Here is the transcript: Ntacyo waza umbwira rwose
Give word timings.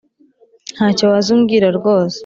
Ntacyo 0.75 1.03
waza 1.11 1.29
umbwira 1.35 1.67
rwose 1.77 2.17